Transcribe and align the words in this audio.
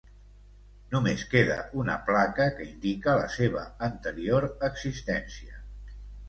Només 0.93 1.25
queda 1.33 1.57
una 1.81 1.97
placa 2.07 2.47
que 2.55 2.65
indica 2.69 3.15
la 3.19 3.27
seva 3.35 3.67
anterior 3.89 4.49
existència. 4.71 5.63